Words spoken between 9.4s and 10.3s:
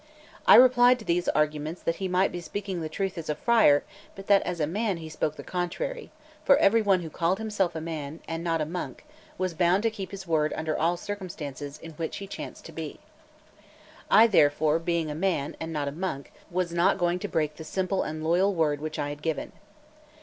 bound to keep his